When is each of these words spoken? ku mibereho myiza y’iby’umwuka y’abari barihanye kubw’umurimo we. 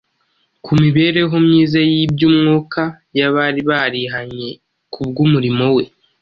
ku 0.63 0.71
mibereho 0.81 1.35
myiza 1.45 1.79
y’iby’umwuka 1.91 2.81
y’abari 3.17 3.61
barihanye 3.69 4.49
kubw’umurimo 4.93 5.65
we. 5.75 5.83